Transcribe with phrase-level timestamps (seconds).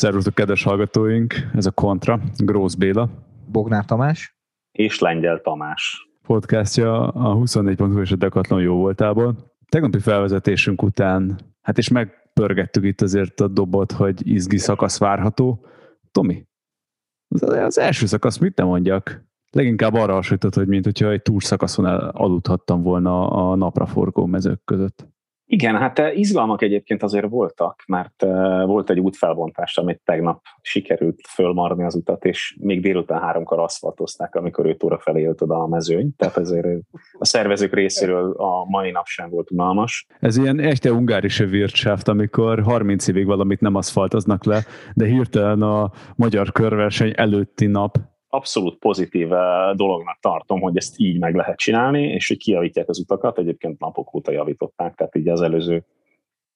[0.00, 1.34] Szervusztok, kedves hallgatóink!
[1.54, 3.10] Ez a Kontra, Grósz Béla.
[3.46, 4.36] Bognár Tamás.
[4.72, 6.08] És Lengyel Tamás.
[6.22, 9.54] Podcastja a 24.hu és a Decathlon jó voltából.
[9.68, 15.66] Tegnapi felvezetésünk után, hát és megpörgettük itt azért a dobot, hogy izgi szakasz várható.
[16.10, 16.46] Tomi,
[17.28, 19.24] az, az első szakasz mit nem mondjak?
[19.50, 25.08] Leginkább arra hasonlított, hogy mint hogyha egy túlszakaszon aludhattam volna a napraforgó mezők között.
[25.52, 31.20] Igen, hát eh, izgalmak egyébként azért voltak, mert eh, volt egy útfelbontás, amit tegnap sikerült
[31.28, 35.66] fölmarni az utat, és még délután háromkor aszfaltozták, amikor 5 óra felé jött oda a
[35.66, 36.66] mezőny, tehát azért
[37.18, 40.06] a szervezők részéről a mai nap sem volt unalmas.
[40.20, 45.90] Ez ilyen echte ungárise Wirtschaft, amikor 30 évig valamit nem aszfaltoznak le, de hirtelen a
[46.16, 47.98] magyar körverseny előtti nap
[48.30, 52.98] abszolút pozitív eh, dolognak tartom, hogy ezt így meg lehet csinálni, és hogy kijavítják az
[52.98, 55.84] utakat, egyébként napok óta javították, tehát így az előző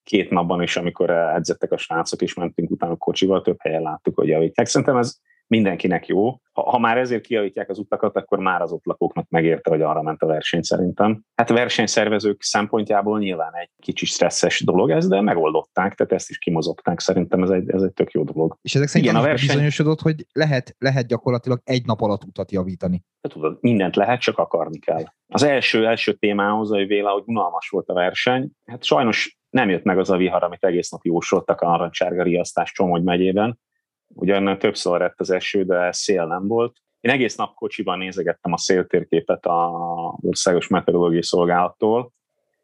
[0.02, 4.28] két napban is, amikor edzettek a srácok, és mentünk utána kocsival, több helyen láttuk, hogy
[4.28, 4.66] javítják.
[4.66, 5.20] Szerintem ez
[5.54, 6.24] mindenkinek jó.
[6.52, 10.02] Ha, ha már ezért kiavítják az utakat, akkor már az ott lakóknak megérte, hogy arra
[10.02, 11.22] ment a verseny szerintem.
[11.34, 16.38] Hát a versenyszervezők szempontjából nyilván egy kicsit stresszes dolog ez, de megoldották, tehát ezt is
[16.38, 17.00] kimozogták.
[17.00, 18.58] Szerintem ez egy, ez egy tök jó dolog.
[18.62, 19.46] És ezek szerint Igen, a verseny...
[19.46, 23.04] bizonyosodott, hogy lehet, lehet gyakorlatilag egy nap alatt utat javítani.
[23.22, 25.04] Hát tudod, mindent lehet, csak akarni kell.
[25.26, 29.84] Az első, első témához, hogy véle, hogy unalmas volt a verseny, hát sajnos nem jött
[29.84, 33.58] meg az a vihar, amit egész nap jósoltak a narancsárga riasztás Csomogy megyében
[34.14, 36.76] Ugyan többször lett az eső, de szél nem volt.
[37.00, 39.70] Én egész nap kocsiban nézegettem a széltérképet a
[40.20, 42.12] Országos Meteorológiai Szolgálattól,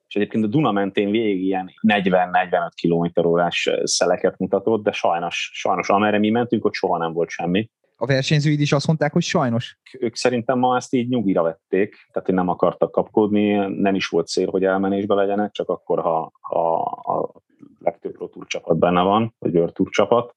[0.08, 5.88] és egyébként a Duna mentén végig ilyen 40-45 km órás szeleket mutatott, de sajnos, sajnos
[5.88, 7.70] amerre mi mentünk, ott soha nem volt semmi.
[7.96, 9.78] A versenyzőid is azt mondták, hogy sajnos.
[9.98, 14.50] Ők szerintem ma ezt így nyugira vették, tehát nem akartak kapkodni, nem is volt cél,
[14.50, 17.42] hogy elmenésbe legyenek, csak akkor, ha, ha a
[17.78, 20.36] legtöbb Pro Tour csapat benne van, vagy World Tour csapat.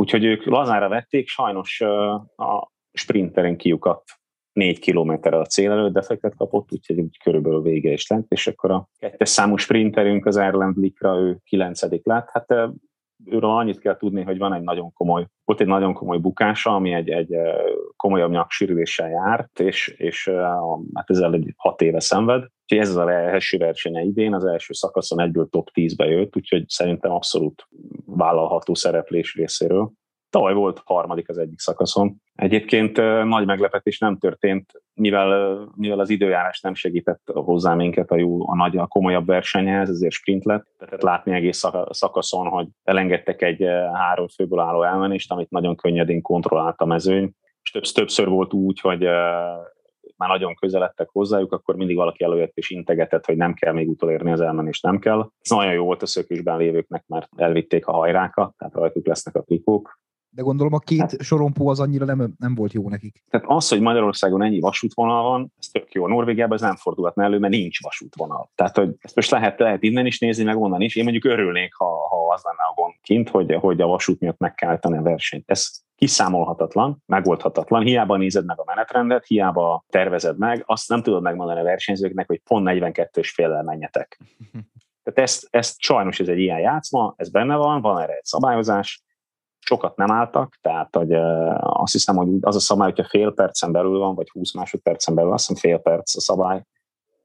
[0.00, 1.80] Úgyhogy ők lazára vették, sajnos
[2.36, 4.02] a sprinterin kiukat
[4.52, 8.70] négy kilométerre a cél előtt defektet kapott, úgyhogy úgy körülbelül vége is lent, és akkor
[8.70, 12.28] a kettes számú sprinterünk az Erland Likra, ő kilencedik lett.
[12.32, 12.50] Hát
[13.24, 16.92] őről annyit kell tudni, hogy van egy nagyon komoly, volt egy nagyon komoly bukása, ami
[16.92, 17.34] egy, egy
[17.96, 20.30] komolyabb nyaksérüléssel járt, és, és
[20.94, 22.46] hát ezzel egy hat éve szenved.
[22.70, 26.68] Úgyhogy ez az a első versenye idén, az első szakaszon egyből top 10-be jött, úgyhogy
[26.68, 27.68] szerintem abszolút
[28.06, 29.92] vállalható szereplés részéről.
[30.30, 32.16] Tavaly volt harmadik az egyik szakaszon.
[32.34, 38.50] Egyébként nagy meglepetés nem történt, mivel, mivel az időjárás nem segített hozzá minket a, jó,
[38.50, 40.66] a nagy, a komolyabb versenyhez, ezért sprint lett.
[40.78, 46.80] Tehát látni egész szakaszon, hogy elengedtek egy három főből álló elmenést, amit nagyon könnyedén kontrollált
[46.80, 47.32] a mezőny.
[47.80, 49.06] És többször, volt úgy, hogy
[50.20, 54.32] már nagyon közeledtek hozzájuk, akkor mindig valaki előjött és integetett, hogy nem kell még utolérni
[54.32, 55.30] az elmenést, nem kell.
[55.40, 59.42] Ez nagyon jó volt a szökésben lévőknek, mert elvitték a hajrákat, tehát rajtuk lesznek a
[59.42, 59.99] trikók,
[60.30, 63.24] de gondolom a két hát, sorompó az annyira nem, nem volt jó nekik.
[63.30, 66.06] Tehát az, hogy Magyarországon ennyi vasútvonal van, ez tök jó.
[66.06, 68.50] Norvégiában ez nem fordulhatna elő, mert nincs vasútvonal.
[68.54, 70.96] Tehát, hogy ezt most lehet, lehet innen is nézni, meg onnan is.
[70.96, 74.38] Én mondjuk örülnék, ha, ha az lenne a gond kint, hogy, hogy a vasút miatt
[74.38, 75.44] meg kell a versenyt.
[75.46, 77.82] Ez kiszámolhatatlan, megoldhatatlan.
[77.82, 82.40] Hiába nézed meg a menetrendet, hiába tervezed meg, azt nem tudod megmondani a versenyzőknek, hogy
[82.44, 84.20] pont 42 és féllel menjetek.
[85.02, 89.02] Tehát ezt, ezt sajnos ez egy ilyen játszma, ez benne van, van erre egy szabályozás,
[89.60, 91.12] sokat nem álltak, tehát hogy,
[91.60, 95.32] azt hiszem, hogy az a szabály, hogyha fél percen belül van, vagy 20 másodpercen belül,
[95.32, 96.62] azt hiszem fél perc a szabály,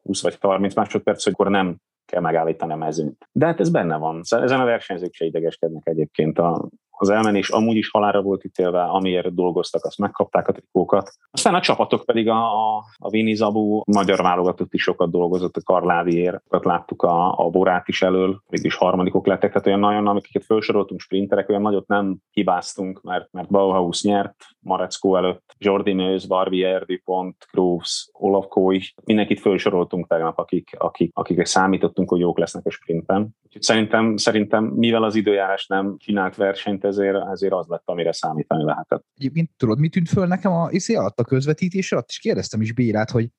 [0.02, 3.28] 20 vagy 30 másodperc, hogy akkor nem kell megállítani a mezőnyt.
[3.32, 4.22] De hát ez benne van.
[4.30, 6.40] Ezen a versenyzők se idegeskednek egyébként.
[6.40, 11.12] A, az elmenés amúgy is halára volt ítélve, amiért dolgoztak, azt megkapták a trikókat.
[11.32, 15.62] Aztán a csapatok pedig a, a, a Vini Zabu, magyar válogatott is sokat dolgozott, a
[15.64, 21.00] Karláviért, láttuk a, a Borát is elől, mégis harmadikok lettek, tehát olyan nagyon, amiket felsoroltunk
[21.00, 27.36] sprinterek, olyan nagyot nem hibáztunk, mert, mert Bauhaus nyert Mareckó előtt, Jordi Nőz, Barbier, Dupont,
[27.52, 33.36] Groves, Olaf Kói, mindenkit felsoroltunk tegnap, akik, akik, akikre számítottunk, hogy jók lesznek a sprintben.
[33.44, 38.64] Úgyhogy szerintem, szerintem, mivel az időjárás nem csinált versenyt, ezért, ezért az lett, amire számítani
[38.64, 39.06] lehetett.
[39.16, 42.74] Egyébként tudod, mi tűnt föl nekem a izé alatt, a közvetítés alatt, és kérdeztem is
[42.74, 43.30] Bérát, hogy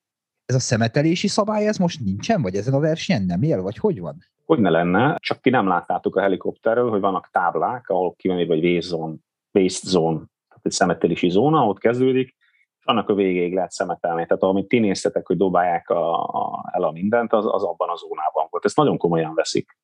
[0.47, 4.01] ez a szemetelési szabály, ez most nincsen, vagy ezen a versenyen nem él, vagy hogy
[4.01, 4.17] van?
[4.45, 8.47] Hogy ne lenne, csak ti nem láttátok a helikopterről, hogy vannak táblák, ahol ki van
[8.47, 8.65] vagy
[9.53, 10.17] waste zone,
[10.49, 12.35] tehát egy szemetelési zóna, ott kezdődik,
[12.79, 14.27] és annak a végéig lehet szemetelni.
[14.27, 17.97] Tehát amit ti néztetek, hogy dobálják a, a, el a mindent, az, az abban a
[17.97, 18.65] zónában volt.
[18.65, 19.76] Ezt nagyon komolyan veszik.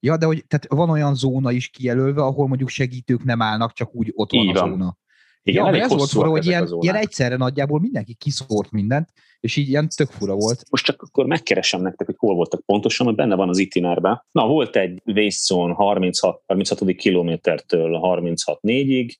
[0.00, 3.94] Ja, de hogy tehát van olyan zóna is kijelölve, ahol mondjuk segítők nem állnak, csak
[3.94, 4.70] úgy ott van Így a van.
[4.70, 4.98] zóna.
[5.42, 9.08] Igen, ja, elég ez volt fura, hogy ilyen, ilyen egyszerre nagyjából mindenki kiszórt mindent,
[9.40, 10.64] és így ilyen tök fura volt.
[10.70, 14.24] Most csak akkor megkeresem nektek, hogy hol voltak pontosan, mert benne van az itinerben.
[14.30, 16.96] Na, volt egy zone 36, 36.
[16.96, 19.14] kilométertől 36.4-ig,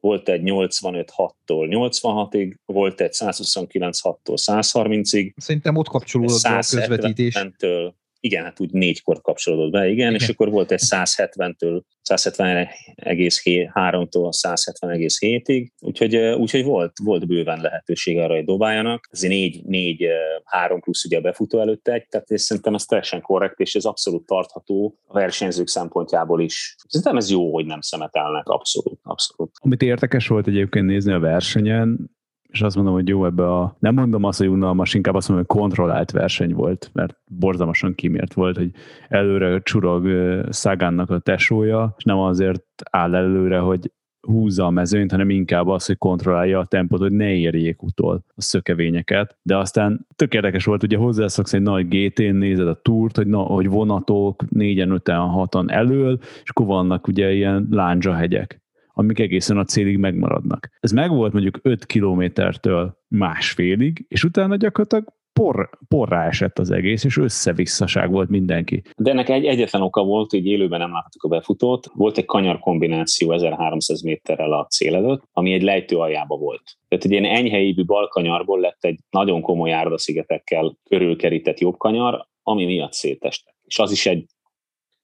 [0.00, 7.34] volt egy 85.6-tól 86-ig, volt egy 129.6-tól 130-ig, Szerintem ott kapcsolódott a közvetítés.
[7.38, 11.80] 170-től, igen, hát úgy négykor kapcsolódott be, igen, és akkor volt egy 170-től
[12.10, 19.08] 170,3-tól 170,7-ig, úgyhogy, úgyhogy volt, volt bőven lehetőség arra, hogy dobáljanak.
[19.10, 20.06] Ez négy, négy,
[20.44, 23.84] három plusz ugye a befutó előtt egy, tehát és szerintem ez teljesen korrekt, és ez
[23.84, 26.76] abszolút tartható a versenyzők szempontjából is.
[26.88, 29.50] Szerintem ez jó, hogy nem szemetelnek, abszolút, abszolút.
[29.60, 32.16] Amit érdekes volt egyébként nézni a versenyen,
[32.52, 35.46] és azt mondom, hogy jó ebbe a, nem mondom azt, hogy unalmas, inkább azt mondom,
[35.48, 38.70] hogy kontrollált verseny volt, mert borzalmasan kimért volt, hogy
[39.08, 45.10] előre csurog ö, Szagánnak a tesója, és nem azért áll előre, hogy húzza a mezőnyt,
[45.10, 49.36] hanem inkább az, hogy kontrollálja a tempót, hogy ne érjék utol a szökevényeket.
[49.42, 53.38] De aztán tök érdekes volt, ugye hozzászoksz egy nagy GT-n, nézed a túrt, hogy, na,
[53.38, 58.62] hogy vonatok négyen, öten, hatan elől, és akkor vannak ugye ilyen lándzsahegyek
[58.98, 60.68] amik egészen a célig megmaradnak.
[60.80, 67.16] Ez megvolt mondjuk 5 kilométertől másfélig, és utána gyakorlatilag por, porrá esett az egész, és
[67.16, 68.82] összevisszaság volt mindenki.
[68.96, 71.86] De ennek egy egyetlen oka volt, hogy élőben nem láttuk a befutót.
[71.94, 76.62] Volt egy kanyar kombináció 1300 méterrel a cél előtt, ami egy lejtő aljába volt.
[76.88, 82.92] Tehát egy ilyen enyheívű balkanyarból lett egy nagyon komoly árdaszigetekkel körülkerített jobb kanyar, ami miatt
[82.92, 83.54] szétestek.
[83.64, 84.26] És az is egy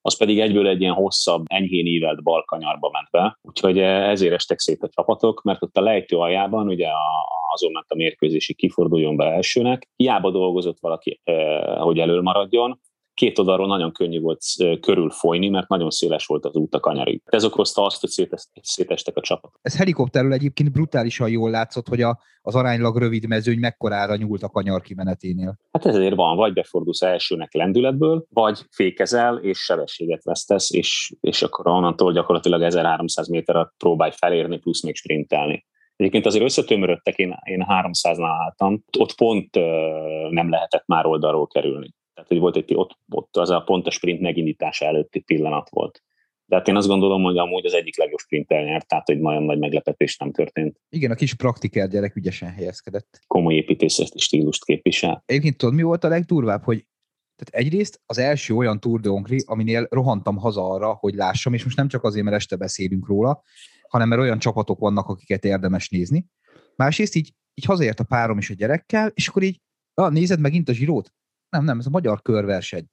[0.07, 3.39] az pedig egyből egy ilyen hosszabb, enyhén ívelt balkanyarba ment be.
[3.43, 7.73] Úgyhogy eh, ezért estek szét a csapatok, mert ott a lejtő aljában ugye a, azon
[7.73, 9.89] ment a mérkőzési kiforduljon be elsőnek.
[9.97, 12.81] Hiába dolgozott valaki, eh, hogy elől maradjon,
[13.15, 16.81] két oldalról nagyon könnyű volt eh, körül folyni, mert nagyon széles volt az út a
[16.81, 17.23] kanyarig.
[17.25, 19.59] Ez okozta azt, hogy szétes- szétestek a csapatok.
[19.63, 24.49] Ez helikopterről egyébként brutálisan jól látszott, hogy a, az aránylag rövid mezőny mekkorára nyúlt a
[24.49, 25.59] kanyar kimeneténél.
[25.73, 31.67] Hát ezért van, vagy befordulsz elsőnek lendületből, vagy fékezel, és sebességet vesztesz, és, és akkor
[31.67, 35.67] onnantól gyakorlatilag 1300 méterre próbálj felérni, plusz még sprintelni.
[35.97, 39.89] Egyébként azért összetömörödtek, én, én 300-nál álltam, ott pont ö,
[40.31, 41.95] nem lehetett már oldalról kerülni.
[42.15, 46.03] Tehát, hogy volt egy, ott, ott az a pont a sprint megindítása előtti pillanat volt.
[46.47, 49.43] De hát én azt gondolom, hogy amúgy az egyik legjobb sprint elnyert, tehát hogy nagyon
[49.43, 50.81] nagy meglepetés nem történt.
[50.89, 53.21] Igen, a kis praktiker gyerek ügyesen helyezkedett.
[53.27, 55.23] Komoly építészeti stílust képvisel.
[55.27, 56.87] Egyébként tudod, mi volt a legdurvább, hogy
[57.37, 61.65] tehát egyrészt az első olyan Tour de Hongrie, aminél rohantam haza arra, hogy lássam, és
[61.65, 63.43] most nem csak azért, mert este beszélünk róla,
[63.89, 66.27] hanem mert olyan csapatok vannak, akiket érdemes nézni.
[66.77, 69.61] Másrészt így, így hazaért a párom is a gyerekkel, és akkor így,
[69.95, 71.13] ah, nézed megint a zsirót?
[71.55, 72.85] Nem, nem, ez a magyar körverseny.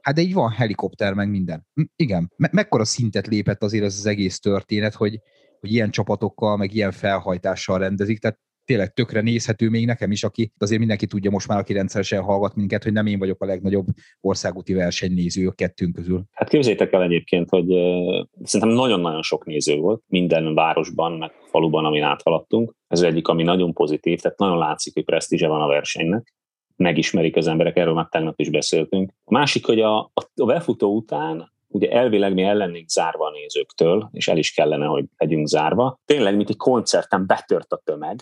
[0.00, 1.66] Hát de így van helikopter, meg minden.
[1.96, 5.20] Igen, Me- mekkora szintet lépett azért ez az egész történet, hogy,
[5.60, 10.52] hogy ilyen csapatokkal, meg ilyen felhajtással rendezik, tehát tényleg tökre nézhető még nekem is, aki
[10.58, 13.86] azért mindenki tudja most már, aki rendszeresen hallgat minket, hogy nem én vagyok a legnagyobb
[14.20, 16.24] országúti versenynéző a kettőnk közül.
[16.32, 21.84] Hát képzétek el egyébként, hogy uh, szerintem nagyon-nagyon sok néző volt minden városban, meg faluban,
[21.84, 22.74] amin áthaladtunk.
[22.86, 26.34] Ez egyik, ami nagyon pozitív, tehát nagyon látszik, hogy presztízse van a versenynek.
[26.76, 29.12] Megismerik az emberek, erről már tegnap is beszéltünk.
[29.24, 29.98] A másik, hogy a,
[30.34, 34.86] a, befutó után ugye elvileg mi el lennénk zárva a nézőktől, és el is kellene,
[34.86, 36.00] hogy legyünk zárva.
[36.04, 38.20] Tényleg, mint egy koncerten betört a tömeg,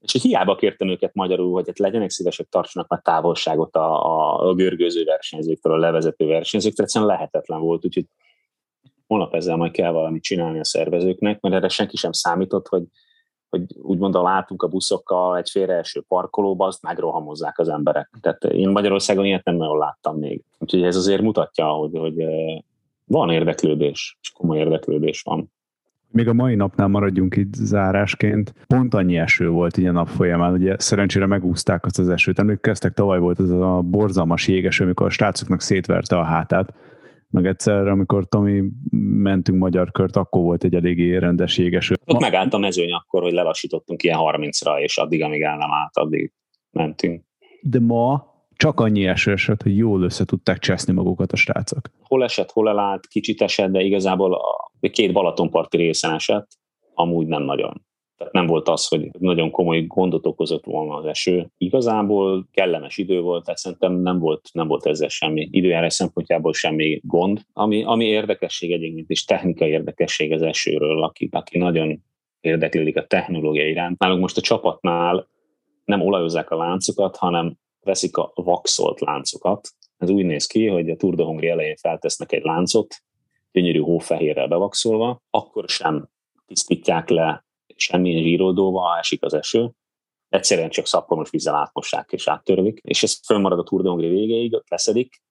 [0.00, 4.54] és hiába kértem őket magyarul, hogy hát legyenek szívesek, tartsanak már távolságot a, a, a
[4.54, 8.06] görgőző versenyzőktől, a levezető versenyzőktől, egyszerűen lehetetlen volt, úgyhogy
[9.06, 12.82] holnap ezzel majd kell valamit csinálni a szervezőknek, mert erre senki sem számított, hogy,
[13.50, 18.10] hogy úgymond a látunk a buszokkal egy félreeső parkolóba, azt megrohamozzák az emberek.
[18.20, 20.42] Tehát én Magyarországon ilyet nem nagyon láttam még.
[20.58, 22.24] Úgyhogy ez azért mutatja, hogy, hogy
[23.04, 25.52] van érdeklődés, és komoly érdeklődés van.
[26.10, 28.54] Még a mai napnál maradjunk itt zárásként.
[28.66, 32.38] Pont annyi eső volt így a nap folyamán, ugye szerencsére megúzták azt az esőt.
[32.38, 36.74] Emlékeztek, tavaly volt ez a borzalmas jégeső, amikor a srácoknak szétverte a hátát.
[37.30, 38.62] Meg egyszer, amikor Tomi
[39.22, 41.94] mentünk magyar kört, akkor volt egy eléggé rendes jégeső.
[42.04, 45.96] Ott megállt a mezőny akkor, hogy lelassítottunk ilyen 30-ra, és addig, amíg el nem állt,
[45.96, 46.32] addig
[46.70, 47.24] mentünk.
[47.60, 51.90] De ma csak annyi eső esett, hogy jól össze tudták cseszni magukat a srácok.
[52.02, 56.48] Hol esett, hol elállt, kicsit esett, de igazából a két Balatonparti részen esett,
[56.94, 57.86] amúgy nem nagyon.
[58.18, 61.50] Tehát nem volt az, hogy nagyon komoly gondot okozott volna az eső.
[61.58, 67.00] Igazából kellemes idő volt, tehát szerintem nem volt, nem volt ezzel semmi időjárás szempontjából semmi
[67.04, 67.40] gond.
[67.52, 72.02] Ami, ami érdekesség egyébként is technikai érdekesség az esőről, aki, aki nagyon
[72.40, 73.98] érdeklődik a technológia iránt.
[73.98, 75.28] Nálunk most a csapatnál
[75.84, 79.68] nem olajozzák a láncokat, hanem veszik a vaxolt láncokat.
[79.98, 82.96] Ez úgy néz ki, hogy a Tour de Hongrie elején feltesznek egy láncot,
[83.52, 86.08] gyönyörű hófehérrel bevaxolva, akkor sem
[86.46, 87.46] tisztítják le
[87.80, 89.70] semmilyen zsíroldóval, ha esik az eső.
[90.28, 95.22] Egyszerűen csak szappanos vízzel átmossák és áttörlik, és ez fönnmarad a Tour végéig, leszedik,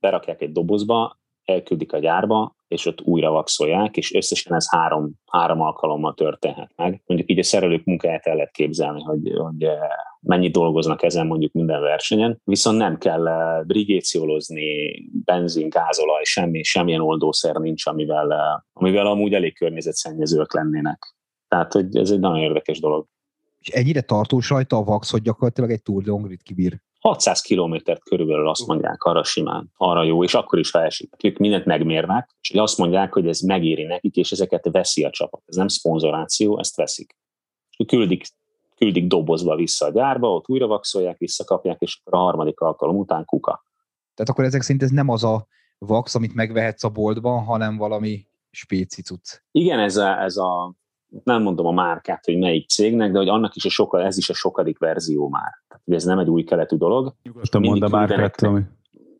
[0.00, 5.60] berakják egy dobozba, elküldik a gyárba, és ott újra vaxolják, és összesen ez három, három
[5.60, 7.02] alkalommal történhet meg.
[7.06, 9.78] Mondjuk így a szerelők munkáját el lehet képzelni, hogy, hogy eh,
[10.20, 17.00] mennyit dolgoznak ezen mondjuk minden versenyen, viszont nem kell eh, brigéciolozni, benzin, gázolaj, semmi, semmilyen
[17.00, 18.38] oldószer nincs, amivel, eh,
[18.72, 21.14] amivel amúgy elég környezetszennyezőek lennének.
[21.50, 23.06] Tehát, hogy ez egy nagyon érdekes dolog.
[23.60, 26.80] És ennyire tartós rajta a vax, hogy gyakorlatilag egy Tour de Hongrit kibír.
[26.98, 31.14] 600 kilométert körülbelül azt mondják arra simán, arra jó, és akkor is, ha esik.
[31.24, 35.42] Ők mindent megmérnek, és azt mondják, hogy ez megéri nekik, és ezeket veszi a csapat.
[35.46, 37.16] Ez nem szponzoráció, ezt veszik.
[37.76, 38.24] És küldik,
[38.76, 43.24] küldik dobozba vissza a gyárba, ott újra vaxolják, visszakapják, és akkor a harmadik alkalom után
[43.24, 43.64] kuka.
[44.14, 45.46] Tehát akkor ezek szerint ez nem az a
[45.78, 49.40] vax, amit megvehetsz a boltban, hanem valami spéci cucc.
[49.50, 50.74] Igen, ez a, ez a
[51.24, 54.30] nem mondom a márkát, hogy melyik cégnek, de hogy annak is a soka, ez is
[54.30, 55.62] a sokadik verzió már.
[55.68, 57.14] Tehát, ez nem egy új keletű dolog.
[57.22, 58.62] Nyugodtan mondd a márkát, ami...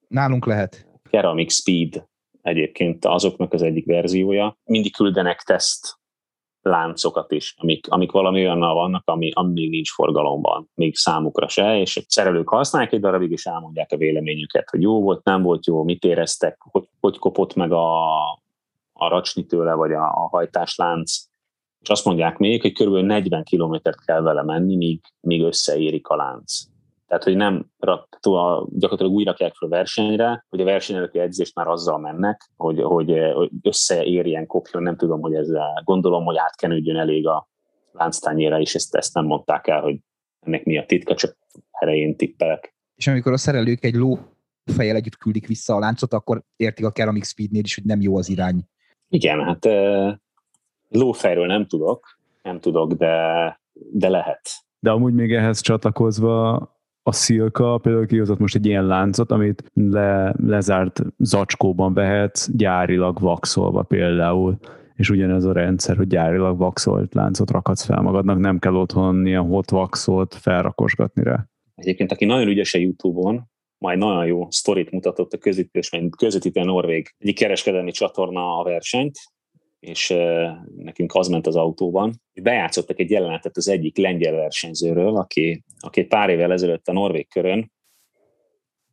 [0.08, 0.86] Nálunk lehet.
[1.10, 2.06] Ceramic Speed
[2.42, 4.56] egyébként azoknak az egyik verziója.
[4.64, 5.98] Mindig küldenek teszt
[6.62, 11.78] láncokat is, amik, amik valami olyannal vannak, ami, ami még nincs forgalomban, még számukra se,
[11.78, 15.66] és a szerelők használják egy darabig, és elmondják a véleményüket, hogy jó volt, nem volt
[15.66, 18.04] jó, mit éreztek, hogy, hogy kopott meg a,
[18.92, 21.29] a racsni tőle, vagy a, a hajtáslánc,
[21.80, 22.94] és azt mondják még, hogy kb.
[22.94, 26.62] 40 kilométert kell vele menni, míg, míg összeérik a lánc.
[27.06, 27.66] Tehát, hogy nem
[28.68, 33.50] gyakorlatilag újra kell fel versenyre, hogy a versenyelőki edzést már azzal mennek, hogy, hogy, hogy
[33.62, 37.48] összeérjen, kopjon, nem tudom, hogy ezzel gondolom, hogy átkenődjön elég a
[37.92, 39.98] lánctányére, és ezt, ezt nem mondták el, hogy
[40.40, 41.36] ennek mi a titka, csak
[41.70, 42.74] erején tippelek.
[42.94, 44.18] És amikor a szerelők egy ló
[44.64, 48.16] fejjel együtt küldik vissza a láncot, akkor értik a Ceramic Speednél is, hogy nem jó
[48.16, 48.62] az irány.
[49.08, 49.64] Igen, hát
[50.90, 53.14] Lófejről nem tudok, nem tudok, de,
[53.72, 54.40] de lehet.
[54.80, 56.56] De amúgy még ehhez csatlakozva
[57.02, 63.82] a Szilka például kihozott most egy ilyen láncot, amit le, lezárt zacskóban vehetsz, gyárilag vaxolva
[63.82, 64.58] például,
[64.94, 69.46] és ugyanez a rendszer, hogy gyárilag vaxolt láncot rakhatsz fel magadnak, nem kell otthon ilyen
[69.46, 71.46] hot vaxot felrakosgatni rá.
[71.74, 76.60] Egyébként, aki nagyon ügyes a Youtube-on, majd nagyon jó sztorit mutatott a közvetítés, mert közvetítő
[76.60, 79.18] Norvég egyik kereskedelmi csatorna a versenyt,
[79.80, 80.08] és
[80.76, 86.00] nekünk az ment az autóban, és bejátszottak egy jelenetet az egyik lengyel versenyzőről, aki, aki
[86.00, 87.72] egy pár évvel ezelőtt a Norvég körön,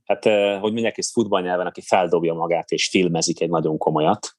[0.05, 0.23] hát
[0.59, 4.35] hogy mondják ezt futballnyelven, aki feldobja magát és filmezik egy nagyon komolyat.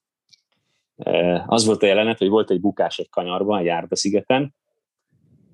[1.45, 4.55] Az volt a jelenet, hogy volt egy bukás egy kanyarban, egy Árda szigeten,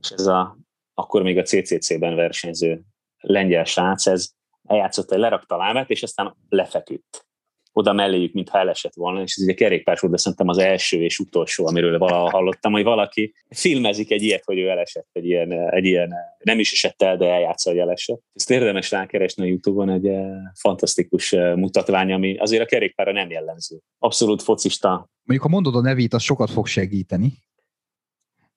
[0.02, 0.58] és ez a,
[0.94, 2.82] akkor még a CCC-ben versenyző
[3.18, 4.30] lengyel srác, ez
[4.64, 7.28] eljátszott, hogy lerakta a lábát, és aztán lefeküdt
[7.76, 11.20] oda melléjük, mintha elesett volna, és ez egy kerékpárs volt, de szerintem az első és
[11.20, 15.86] utolsó, amiről valaha hallottam, hogy valaki filmezik egy ilyet, hogy ő elesett, egy ilyen, egy
[15.86, 16.14] ilyen
[16.44, 18.22] nem is esett el, de eljátsza, hogy elesett.
[18.34, 20.26] Ezt érdemes rákeresni a Youtube-on, egy eh,
[20.60, 23.80] fantasztikus eh, mutatvány, ami azért a kerékpára nem jellemző.
[24.00, 25.10] Abszolút focista.
[25.24, 27.34] Mondjuk, ha mondod a nevét, az sokat fog segíteni.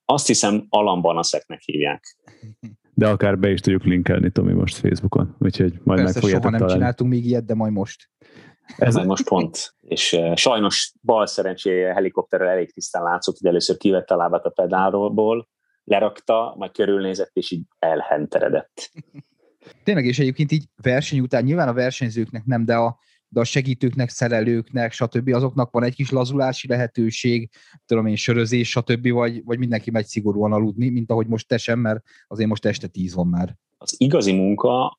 [0.04, 2.16] Azt hiszem, Alan Banaszeknek hívják.
[2.94, 6.50] De akár be is tudjuk linkelni, Tomi, most Facebookon, úgyhogy majd Persze, meg fogjátok soha
[6.50, 6.72] nem találni.
[6.72, 8.10] csináltunk még ilyet, de majd most.
[8.76, 9.74] Ez most pont.
[9.80, 14.50] És uh, sajnos bal szerencséje helikopterrel elég tisztán látszott, hogy először kivette a lábát a
[14.50, 15.48] pedálból,
[15.84, 18.90] lerakta, majd körülnézett, és így elhenteredett.
[19.84, 22.98] Tényleg, és egyébként így verseny után nyilván a versenyzőknek nem, de a,
[23.28, 25.28] de a segítőknek, szerelőknek, stb.
[25.28, 27.50] azoknak van egy kis lazulási lehetőség,
[27.86, 29.10] tudom én, sörözés, stb.
[29.10, 32.86] Vagy, vagy mindenki megy szigorúan aludni, mint ahogy most te sem, mert azért most este
[32.86, 33.56] tíz van már.
[33.78, 34.98] Az igazi munka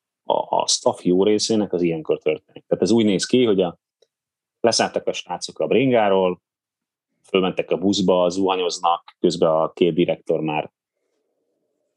[0.70, 2.64] staff jó részének az ilyenkor történik.
[2.68, 3.78] Tehát ez úgy néz ki, hogy a,
[4.60, 6.42] leszálltak a srácok a bringáról,
[7.24, 10.72] fölmentek a buszba, zuhanyoznak, közben a két direktor már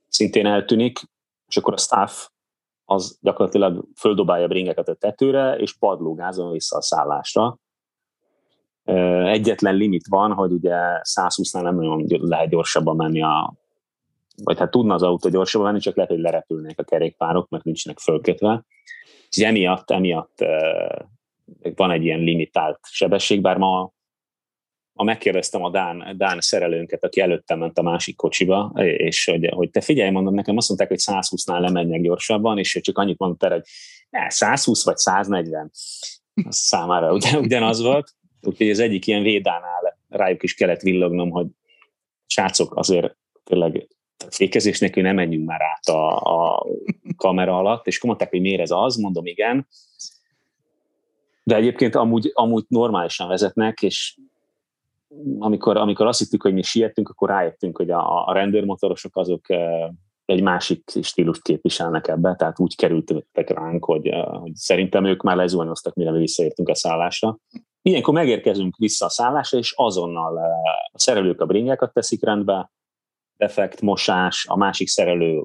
[0.08, 1.00] szintén eltűnik,
[1.48, 2.28] és akkor a staff
[2.84, 7.58] az gyakorlatilag földobálja a bringeket a tetőre, és padlógázon vissza a szállásra.
[9.24, 13.54] Egyetlen limit van, hogy ugye 120-nál nem nagyon lehet gyorsabban menni a
[14.36, 17.98] vagy hát tudna az autó gyorsabban menni, csak lehet, hogy lerepülnék a kerékpárok, mert nincsenek
[17.98, 18.64] fölkötve.
[19.28, 20.44] És emiatt, emiatt
[21.74, 23.92] van egy ilyen limitált sebesség, bár ma
[24.92, 29.70] ma megkérdeztem a Dán, Dán szerelőnket, aki előttem ment a másik kocsiba, és hogy, hogy
[29.70, 33.62] te figyelj, mondom, nekem azt mondták, hogy 120-nál lemenjek gyorsabban, és csak annyit mondta, hogy
[34.10, 35.70] ne, 120 vagy 140.
[36.44, 38.14] Az számára ugyan, ugyanaz volt.
[38.42, 41.46] Úgyhogy az egyik ilyen védánál rájuk is kellett villognom, hogy
[42.26, 43.88] srácok, azért tényleg
[44.30, 46.66] fékezés nélkül nem menjünk már át a, a
[47.16, 49.66] kamera alatt, és mondták, hogy miért ez az, mondom igen,
[51.44, 54.16] de egyébként amúgy, amúgy normálisan vezetnek, és
[55.38, 59.46] amikor, amikor azt hittük, hogy mi sietünk, akkor rájöttünk, hogy a, a rendőrmotorosok azok
[60.24, 64.10] egy másik stílust képviselnek ebbe, tehát úgy kerültek ránk, hogy,
[64.40, 67.38] hogy szerintem ők már lezuhanyoztak, mire mi visszaértünk a szállásra.
[67.82, 70.36] Ilyenkor megérkezünk vissza a szállásra, és azonnal
[70.92, 72.70] a szerelők a bringákat teszik rendbe,
[73.42, 75.42] defekt, mosás, a másik szerelő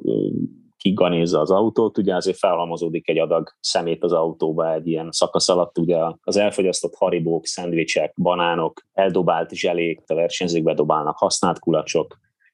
[0.78, 5.78] kiganézza az autót, ugye azért felhalmozódik egy adag szemét az autóba egy ilyen szakasz alatt,
[5.78, 12.08] ugye az elfogyasztott haribók, szendvicsek, banánok, eldobált zselék, a versenyzők bedobálnak használt kulacsok,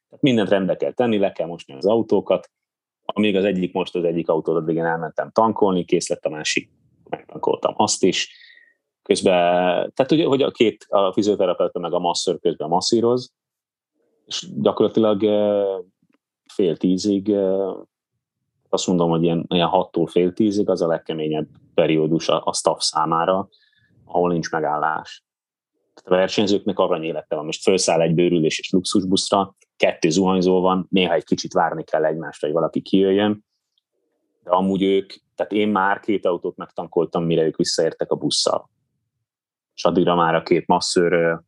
[0.09, 2.49] tehát mindent rendbe kell tenni, le kell mosni az autókat,
[3.05, 6.69] amíg az egyik most az egyik autót, addig én elmentem tankolni, kész lett a másik,
[7.09, 8.29] megtankoltam azt is.
[9.01, 9.33] Közben,
[9.93, 13.33] tehát ugye, hogy a két, a fizioterapeuta meg a masször közben masszíroz,
[14.33, 15.21] és gyakorlatilag
[16.53, 17.35] fél tízig
[18.69, 22.79] azt mondom, hogy ilyen, ilyen 6-tól fél tízig az a legkeményebb periódus a, a staff
[22.79, 23.49] számára,
[24.05, 25.23] ahol nincs megállás.
[25.93, 27.45] Tehát a versenyzőknek arany élete van.
[27.45, 32.47] Most felszáll egy bőrülés és luxusbuszra, kettő zuhanyzó van, néha egy kicsit várni kell egymásra,
[32.47, 33.45] hogy valaki kijöjjön,
[34.43, 38.69] de amúgy ők, tehát én már két autót megtankoltam, mire ők visszaértek a busszal.
[39.75, 41.41] És addigra már a két masszőr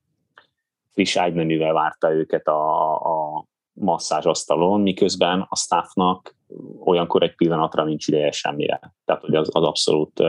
[0.95, 6.35] friss ágymenüvel várta őket a, a masszázsasztalon, miközben a staffnak
[6.79, 8.93] olyankor egy pillanatra nincs ideje semmire.
[9.05, 10.21] Tehát, hogy az, az abszolút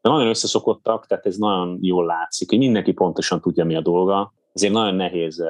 [0.00, 4.32] de nagyon összeszokottak, tehát ez nagyon jól látszik, hogy mindenki pontosan tudja, mi a dolga.
[4.52, 5.44] Ezért nagyon nehéz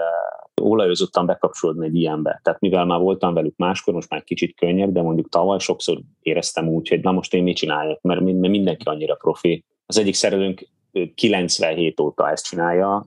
[0.62, 2.40] olajozottan bekapcsolódni egy ilyenbe.
[2.42, 6.68] Tehát mivel már voltam velük máskor, most már kicsit könnyebb, de mondjuk tavaly sokszor éreztem
[6.68, 9.64] úgy, hogy na most én mit csináljak, mert mindenki annyira profi.
[9.86, 10.68] Az egyik szerelőnk
[11.14, 13.06] 97 óta ezt csinálja,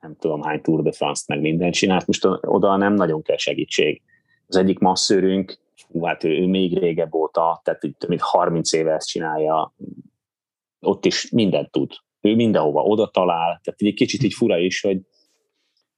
[0.00, 4.02] nem tudom hány Tour de France-t meg mindent csinált, most oda nem nagyon kell segítség.
[4.46, 5.58] Az egyik masszőrünk,
[6.02, 9.74] hát ő, ő még régebb óta, tehát több mint 30 éve ezt csinálja,
[10.80, 11.92] ott is mindent tud.
[12.20, 15.00] Ő mindenhova oda talál, tehát egy kicsit így fura is, hogy,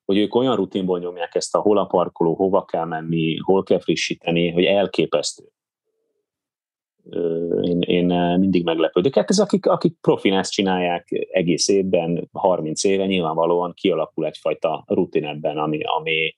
[0.04, 3.80] hogy ők olyan rutinból nyomják ezt a hol a parkoló, hova kell menni, hol kell
[3.80, 5.44] frissíteni, hogy elképesztő
[7.62, 8.06] én, én
[8.38, 9.14] mindig meglepődök.
[9.14, 15.24] Hát ez akik, akik profin ezt csinálják egész évben, 30 éve, nyilvánvalóan kialakul egyfajta rutin
[15.24, 16.36] ebben, ami, ami,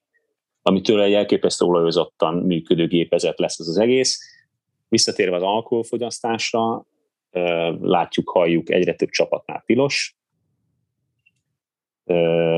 [0.62, 4.18] amitől egy elképesztő olajozottan működő gépezet lesz az az egész.
[4.88, 6.86] Visszatérve az alkoholfogyasztásra,
[7.80, 10.16] látjuk, halljuk, egyre több csapatnál tilos,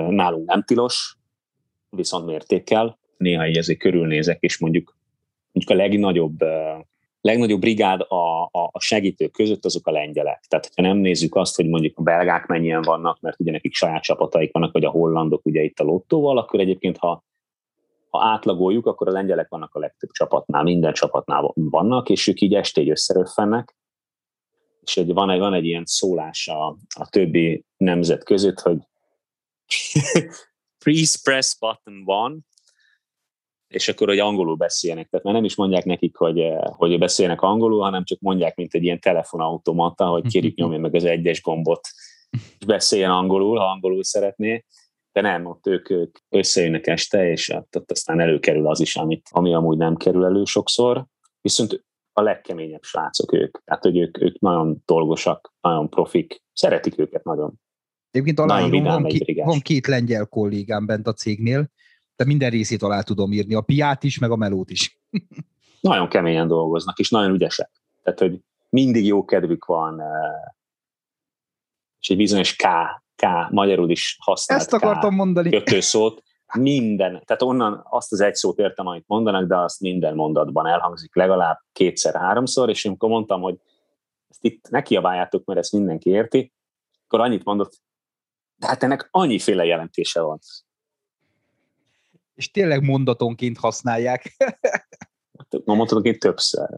[0.08, 1.16] nálunk nem tilos,
[1.90, 2.98] viszont mértékkel.
[3.16, 4.96] Néha így körülnézek, és mondjuk,
[5.52, 6.38] mondjuk a legnagyobb
[7.20, 10.44] legnagyobb brigád a, a, a segítők között azok a lengyelek.
[10.48, 14.02] Tehát, ha nem nézzük azt, hogy mondjuk a belgák mennyien vannak, mert ugye nekik saját
[14.02, 17.24] csapataik vannak, vagy a hollandok ugye itt a lottóval, akkor egyébként, ha,
[18.10, 22.54] ha átlagoljuk, akkor a lengyelek vannak a legtöbb csapatnál, minden csapatnál vannak, és ők így
[22.54, 23.76] estéig összeröffennek,
[24.82, 26.66] és egy, van, egy, van egy ilyen szólás a,
[26.98, 28.78] a többi nemzet között, hogy
[30.84, 32.36] please press button one,
[33.68, 35.08] és akkor, hogy angolul beszélnek.
[35.08, 38.74] Tehát már nem is mondják nekik, hogy, eh, hogy beszélnek angolul, hanem csak mondják, mint
[38.74, 41.88] egy ilyen telefonautomata, hogy kérjük nyomja meg az egyes gombot,
[42.30, 44.64] és beszéljen angolul, ha angolul szeretné.
[45.12, 49.54] De nem, ott ők, ők összejönnek este, és ott aztán előkerül az is, amit, ami
[49.54, 51.06] amúgy nem kerül elő sokszor.
[51.40, 53.64] Viszont a legkeményebb srácok ők.
[53.64, 57.60] Tehát, hogy ők, ők nagyon dolgosak, nagyon profik, szeretik őket nagyon.
[58.10, 61.70] Egyébként aláírom, van, ki, van két lengyel kollégám bent a cégnél,
[62.16, 65.00] de minden részét alá tudom írni, a piát is, meg a melót is.
[65.80, 67.70] nagyon keményen dolgoznak, és nagyon ügyesek.
[68.02, 70.06] Tehát, hogy mindig jó kedvük van, eh,
[72.00, 72.66] és egy bizonyos K,
[73.16, 75.50] K, magyarul is használt Ezt akartam K mondani.
[75.50, 76.22] kötőszót,
[76.58, 81.14] minden, tehát onnan azt az egy szót értem, amit mondanak, de azt minden mondatban elhangzik
[81.14, 83.56] legalább kétszer-háromszor, és amikor mondtam, hogy
[84.28, 86.52] ezt itt ne kiabáljátok, mert ezt mindenki érti,
[87.04, 87.72] akkor annyit mondott,
[88.56, 90.38] de hát ennek annyiféle jelentése van
[92.36, 94.36] és tényleg mondatonként használják.
[95.64, 96.68] Ma mondhatok én többször.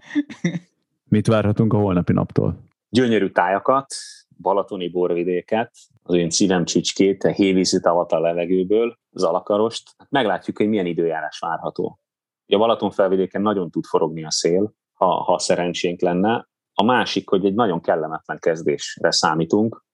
[1.05, 2.59] Mit várhatunk a holnapi naptól?
[2.89, 3.95] Gyönyörű tájakat,
[4.41, 9.91] balatoni borvidéket, az én szívem csicskét, a hévízi tavat a levegőből, az alakarost.
[10.09, 12.01] Meglátjuk, hogy milyen időjárás várható.
[12.47, 16.49] A Balaton felvidéken nagyon tud forogni a szél, ha, ha szerencsénk lenne.
[16.73, 19.85] A másik, hogy egy nagyon kellemetlen kezdésre számítunk.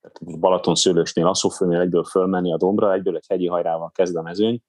[0.00, 4.62] Tehát Balaton szőlősnél, Asszófőnél egyből fölmenni a dombra, egyből egy hegyi hajrával kezd a mezőny,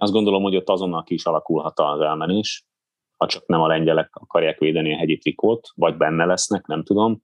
[0.00, 2.64] azt gondolom, hogy ott azonnal ki is alakulhat az elmenés,
[3.16, 7.22] ha csak nem a lengyelek akarják védeni a hegyi trikót, vagy benne lesznek, nem tudom.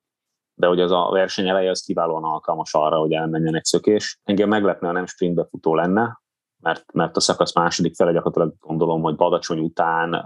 [0.54, 4.20] De hogy az a verseny eleje az kiválóan alkalmas arra, hogy elmenjen egy szökés.
[4.22, 6.22] Engem meglepne, ha nem sprintbe futó lenne,
[6.62, 10.24] mert, mert a szakasz második fele gyakorlatilag gondolom, hogy Badacsony után,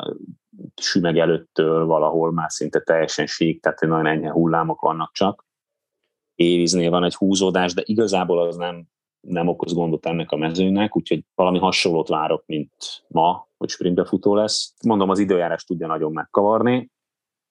[0.80, 5.46] sümeg előttől valahol már szinte teljesen sík, tehát nagyon enyhe hullámok vannak csak.
[6.34, 8.86] Éviznél van egy húzódás, de igazából az nem
[9.20, 14.34] nem okoz gondot ennek a mezőnynek, úgyhogy valami hasonlót várok, mint ma, hogy sprintbe futó
[14.34, 14.74] lesz.
[14.84, 16.90] Mondom, az időjárás tudja nagyon megkavarni,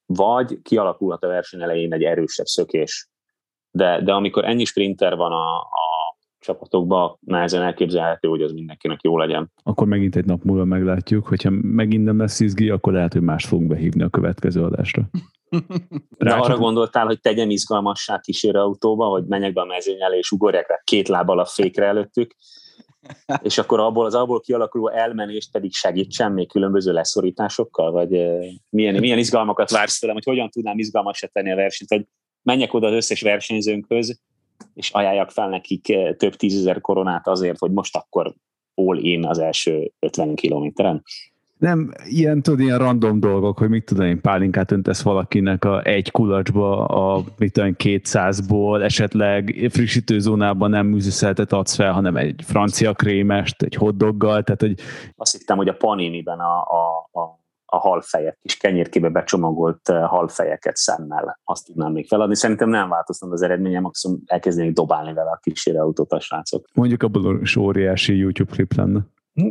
[0.05, 3.09] vagy kialakulhat a verseny elején egy erősebb szökés.
[3.71, 5.99] De, de amikor ennyi sprinter van a, a
[6.39, 9.51] csapatokban, nehezen elképzelhető, hogy az mindenkinek jó legyen.
[9.63, 13.45] Akkor megint egy nap múlva meglátjuk, hogyha megint nem lesz izgi, akkor lehet, hogy más
[13.45, 15.09] fogunk behívni a következő adásra.
[16.17, 20.31] De arra gondoltál, hogy tegyem izgalmassá kísérő autóba, hogy menjek be a mezőny elé, és
[20.31, 22.35] ugorjak rá két lábbal a fékre előttük,
[23.41, 28.09] és akkor abból az abból kialakuló elmenést pedig segítsen még különböző leszorításokkal, vagy
[28.69, 32.05] milyen, milyen izgalmakat vársz tőlem, hogy hogyan tudnám izgalmasra tenni a versenyt, hogy
[32.41, 34.21] menjek oda az összes versenyzőnkhöz,
[34.73, 35.81] és ajánljak fel nekik
[36.17, 38.33] több tízezer koronát azért, hogy most akkor
[38.73, 41.03] all in az első 50 kilométeren
[41.59, 46.11] nem ilyen, tudod, ilyen random dolgok, hogy mit tudom én, pálinkát öntesz valakinek a egy
[46.11, 53.61] kulacsba, a mit tudom 200-ból, esetleg frissítőzónában nem műzőszeltet adsz fel, hanem egy francia krémest,
[53.61, 54.79] egy hotdoggal, tehát hogy...
[55.15, 57.37] Azt hittem, hogy a paniniben a, a, a
[57.71, 61.39] a halfejek, kis kenyérkébe becsomagolt halfejeket szemmel.
[61.43, 62.35] Azt tudnám még feladni.
[62.35, 66.65] Szerintem nem változtam az eredményem, maximum elkezdenék dobálni vele a kísérőautót a srácok.
[66.73, 68.99] Mondjuk abból is óriási YouTube klip lenne.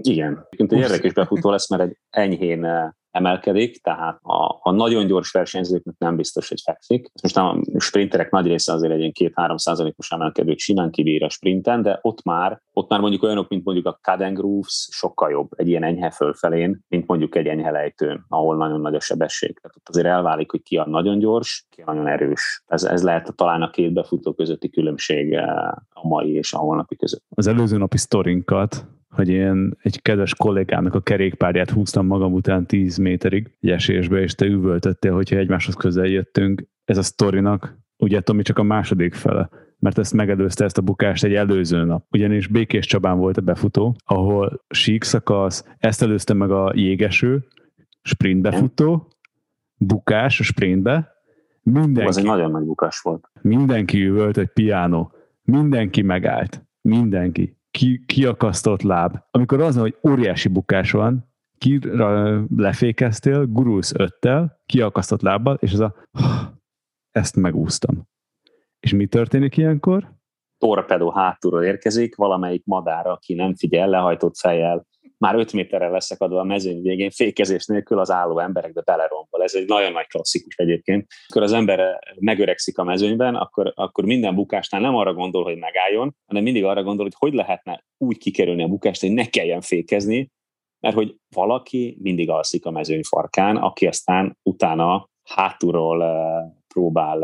[0.00, 5.30] Igen, egy érdekes befutó lesz, mert egy enyhén eh, emelkedik, tehát a, a nagyon gyors
[5.30, 7.10] versenyzőknek nem biztos, hogy fekszik.
[7.22, 11.82] Most a sprinterek nagy része azért egy ilyen 2-3 százalékos emelkedőt simán kibír a sprinten,
[11.82, 15.68] de ott már, ott már mondjuk olyanok, mint mondjuk a Caden Grooves sokkal jobb egy
[15.68, 19.58] ilyen enyhe fölfelén, mint mondjuk egy enyhe lejtőn, ahol nagyon nagy a sebesség.
[19.60, 22.62] Tehát ott azért elválik, hogy ki a nagyon gyors, ki a nagyon erős.
[22.66, 26.96] Ez, ez lehet talán a két befutó közötti különbség eh, a mai és a holnapi
[26.96, 27.24] között.
[27.28, 28.86] Az előző napi sztorinkat
[29.18, 34.34] hogy én egy kedves kollégának a kerékpárját húztam magam után 10 méterig egy esésbe, és
[34.34, 36.64] te üvöltöttél, hogyha egymáshoz közel jöttünk.
[36.84, 41.24] Ez a sztorinak, ugye Tomi csak a második fele, mert ezt megelőzte ezt a bukást
[41.24, 42.04] egy előző nap.
[42.10, 47.46] Ugyanis Békés Csabán volt a befutó, ahol sík szakasz, ezt előzte meg a jégeső,
[48.02, 49.08] sprint befutó,
[49.74, 51.12] bukás a sprintbe,
[51.62, 53.30] mindenki, az egy nagyon nagy bukás volt.
[53.42, 59.18] Mindenki üvölt egy piánó, mindenki megállt, mindenki ki, kiakasztott láb.
[59.30, 61.78] Amikor az, hogy óriási bukás van, ki
[62.56, 65.94] lefékeztél, gurulsz öttel, kiakasztott lábbal, és ez a
[67.10, 68.08] ezt megúsztam.
[68.80, 70.16] És mi történik ilyenkor?
[70.58, 74.86] Torpedó hátulról érkezik, valamelyik madár, aki nem figyel, lehajtott fejjel,
[75.18, 79.42] már 5 méterre leszakadva a mezőny végén, fékezés nélkül az álló emberekbe belerombol.
[79.42, 81.06] Ez egy nagyon nagy klasszikus egyébként.
[81.26, 86.16] Akkor az ember megöregszik a mezőnyben, akkor, akkor minden bukásnál nem arra gondol, hogy megálljon,
[86.26, 90.30] hanem mindig arra gondol, hogy hogy lehetne úgy kikerülni a bukást, hogy ne kelljen fékezni,
[90.80, 96.04] mert hogy valaki mindig alszik a mezőny farkán, aki aztán utána hátulról
[96.78, 97.18] próbál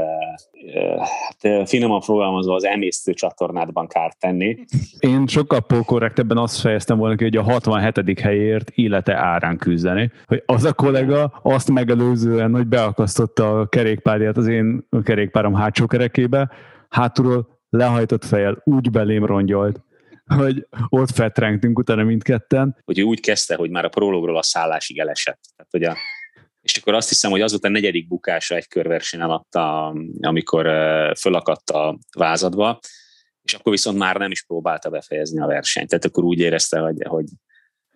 [1.05, 4.59] hát finoman fogalmazva az emésztő csatornádban kárt tenni.
[4.99, 8.21] Én sokkal pókorrektebben azt fejeztem volna ki, hogy a 67.
[8.21, 10.11] helyért élete árán küzdeni.
[10.27, 16.51] Hogy az a kollega azt megelőzően, hogy beakasztotta a kerékpárját az én kerékpárom hátsó kerekébe,
[16.89, 19.81] hátulról lehajtott fejjel úgy belém rongyolt,
[20.37, 22.77] hogy ott fetrengtünk utána mindketten.
[22.85, 25.41] Hogy ő úgy kezdte, hogy már a prologról a szállásig elesett.
[25.57, 25.97] Tehát, hogy a
[26.65, 29.55] és akkor azt hiszem, hogy az volt a negyedik bukása egy körverseny alatt,
[30.21, 30.67] amikor
[31.19, 32.81] fölakadt a vázadba,
[33.43, 35.89] és akkor viszont már nem is próbálta befejezni a versenyt.
[35.89, 37.25] Tehát akkor úgy érezte, hogy, hogy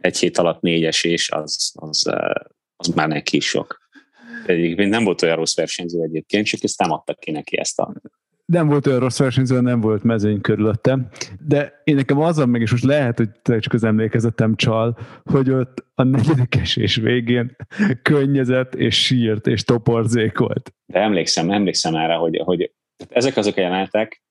[0.01, 2.13] egy hét alatt négyes és az, az,
[2.77, 3.79] az már neki is sok.
[4.47, 7.95] Egyébként nem volt olyan rossz versenyző egyébként, csak ezt nem adtak ki neki ezt a
[8.53, 11.09] nem volt olyan rossz versenyző, nem volt mezőny körülöttem,
[11.47, 15.85] de én nekem az meg, és most lehet, hogy csak az emlékezetem csal, hogy ott
[15.95, 17.57] a negyedik esés végén
[18.03, 20.75] könnyezett, és sírt, és toporzékolt.
[20.87, 22.73] De emlékszem, emlékszem erre, hogy, hogy
[23.09, 24.23] ezek azok a jelenetek,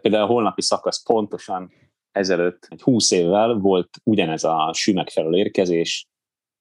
[0.00, 1.72] például a holnapi szakasz pontosan
[2.12, 6.06] ezelőtt, egy húsz évvel volt ugyanez a sümek felől érkezés,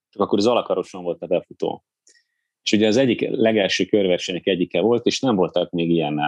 [0.09, 1.83] csak akkor az alakaroson volt a befutó.
[2.61, 6.19] És ugye az egyik legelső körversenyek egyike volt, és nem voltak még ilyen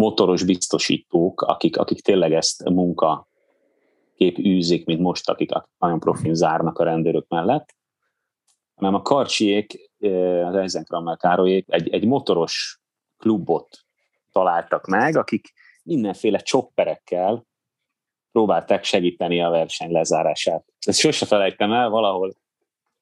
[0.00, 3.28] motoros biztosítók, akik, akik tényleg ezt munka
[4.16, 7.74] kép űzik, mint most, akik nagyon profin zárnak a rendőrök mellett,
[8.74, 9.90] hanem a Karcsiék,
[10.44, 12.80] az Eisenkrammel Károlyék egy, egy motoros
[13.16, 13.78] klubot
[14.32, 17.46] találtak meg, akik mindenféle csopperekkel
[18.32, 20.64] próbálták segíteni a verseny lezárását.
[20.78, 22.34] Ezt sose felejtem el, valahol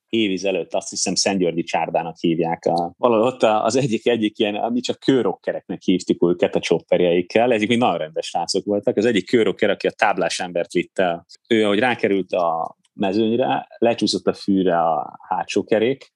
[0.09, 2.65] éviz előtt azt hiszem Szentgyörgyi csárdának hívják.
[2.65, 7.69] A, valahol ott az egyik, egyik ilyen, mi csak kőrokkereknek hívtuk őket a csopperjeikkel, ezek
[7.69, 8.97] még nagyon rendes srácok voltak.
[8.97, 14.33] Az egyik kőrokker, aki a táblás embert vitte, ő, ahogy rákerült a mezőnyre, lecsúszott a
[14.33, 16.13] fűre a hátsó kerék,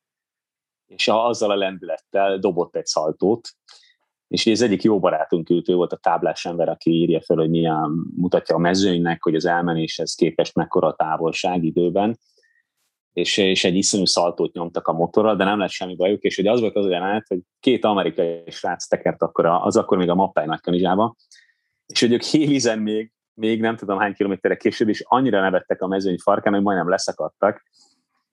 [0.87, 3.49] és azzal a lendülettel dobott egy szaltót,
[4.29, 7.51] és ez egyik jó barátunk ült, ő volt a táblás ember, aki írja fel, hogy
[7.51, 12.19] milyen mutatja a mezőnynek, hogy az elmenéshez képest mekkora a távolság időben,
[13.13, 16.51] és, és egy iszonyú szaltót nyomtak a motorral, de nem lett semmi bajuk, és ugye
[16.51, 20.47] az volt az jelenet, hogy két amerikai srác tekert akkor az akkor még a Mappály
[20.47, 21.17] nagykanizsába,
[21.87, 25.87] és hogy ők hélizen még, még nem tudom hány kilométerre később, és annyira nevettek a
[25.87, 27.63] mezőny farkán, hogy majdnem leszakadtak,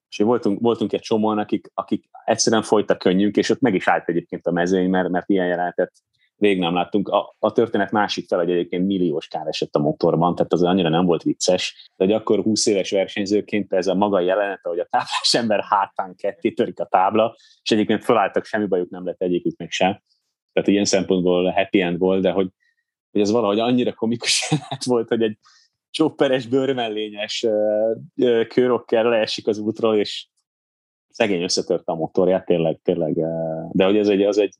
[0.08, 4.08] és voltunk, voltunk egy csomóan, akik, akik egyszerűen folytak könnyünk, és ott meg is állt
[4.08, 5.92] egyébként a mezőny, mert, mert ilyen jelenetet
[6.40, 7.08] végig nem láttunk.
[7.08, 10.88] A, a történet másik fel, hogy egyébként milliós kár esett a motorban, tehát az annyira
[10.88, 14.86] nem volt vicces, de hogy akkor 20 éves versenyzőként ez a maga jelenet, hogy a
[14.90, 19.70] táblás ember hátán ketté törik a tábla, és egyébként felálltak, semmi bajuk nem lett egyiküknek
[19.70, 20.02] sem.
[20.52, 22.48] Tehát ilyen szempontból happy end volt, de hogy,
[23.10, 25.38] hogy ez valahogy annyira komikus jelenet volt, hogy egy
[25.90, 27.46] csopperes, bőrmellényes
[28.48, 30.28] kőrokkel leesik az útról, és
[31.08, 33.14] szegény összetörte a motorját, tényleg, tényleg,
[33.72, 34.54] de hogy ez egy, az egy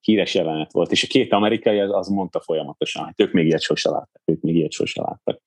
[0.00, 3.60] híres jelenet volt, és a két amerikai az, az mondta folyamatosan, hogy ők még ilyet
[3.60, 5.40] sose láttak, ők még ilyet sose láttak.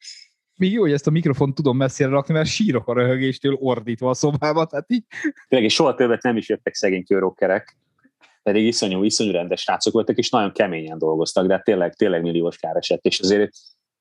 [0.57, 4.13] Még jó, hogy ezt a mikrofont tudom messzire rakni, mert sírok a röhögéstől ordítva a
[4.13, 5.03] szobába, tehát így.
[5.47, 7.77] Tényleg, és soha többet nem is jöttek szegény kőrokkerek,
[8.43, 12.75] pedig iszonyú, iszonyú rendes srácok voltak, és nagyon keményen dolgoztak, de tényleg, tényleg milliós kár
[12.75, 13.51] esett, és azért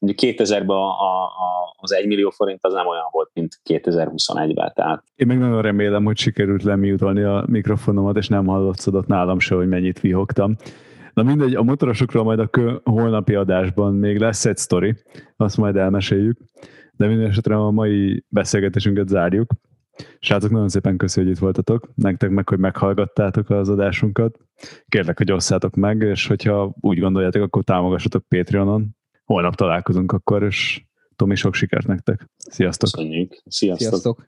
[0.01, 4.73] mondjuk 2000-ben a, a, az 1 millió forint az nem olyan volt, mint 2021-ben.
[4.75, 5.05] Tehát.
[5.15, 9.69] Én meg nagyon remélem, hogy sikerült lemiutolni a mikrofonomat, és nem hallotszodott nálam se, hogy
[9.69, 10.57] mennyit vihogtam.
[11.15, 14.95] Na mindegy, a motorosokról majd a kö, holnapi adásban még lesz egy sztori,
[15.37, 16.39] azt majd elmeséljük,
[16.93, 19.53] de minden esetre a mai beszélgetésünket zárjuk.
[20.19, 21.93] Srácok, nagyon szépen köszönjük, hogy itt voltatok.
[21.95, 24.39] Nektek meg, hogy meghallgattátok az adásunkat.
[24.89, 28.97] Kérlek, hogy osszátok meg, és hogyha úgy gondoljátok, akkor támogassatok Patreonon,
[29.33, 30.85] holnap találkozunk akkor, és
[31.17, 32.29] Tomi, sok sikert nektek.
[32.37, 32.91] Sziasztok!
[32.91, 33.43] Köszönjük!
[33.47, 33.89] Sziasztok!
[33.89, 34.29] Sziasztok.